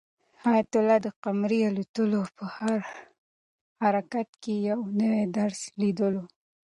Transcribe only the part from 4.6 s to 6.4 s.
یو نوی درس لیدلو.